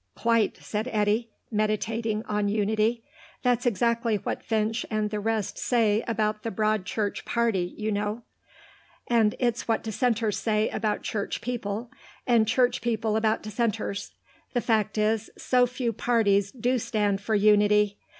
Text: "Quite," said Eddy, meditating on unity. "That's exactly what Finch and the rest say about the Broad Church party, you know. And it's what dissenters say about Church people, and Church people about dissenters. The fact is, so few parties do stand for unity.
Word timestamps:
"Quite," 0.15 0.57
said 0.57 0.87
Eddy, 0.91 1.29
meditating 1.51 2.23
on 2.25 2.47
unity. 2.49 3.03
"That's 3.43 3.67
exactly 3.67 4.15
what 4.15 4.41
Finch 4.41 4.83
and 4.89 5.11
the 5.11 5.19
rest 5.19 5.59
say 5.59 6.03
about 6.07 6.41
the 6.41 6.49
Broad 6.49 6.85
Church 6.87 7.23
party, 7.23 7.75
you 7.77 7.91
know. 7.91 8.23
And 9.05 9.35
it's 9.37 9.67
what 9.67 9.83
dissenters 9.83 10.39
say 10.39 10.69
about 10.69 11.03
Church 11.03 11.39
people, 11.39 11.91
and 12.25 12.47
Church 12.47 12.81
people 12.81 13.15
about 13.15 13.43
dissenters. 13.43 14.13
The 14.53 14.61
fact 14.61 14.97
is, 14.97 15.29
so 15.37 15.67
few 15.67 15.93
parties 15.93 16.51
do 16.51 16.79
stand 16.79 17.21
for 17.21 17.35
unity. 17.35 17.99